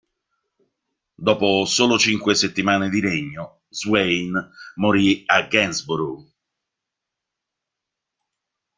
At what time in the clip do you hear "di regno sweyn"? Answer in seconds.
2.89-4.31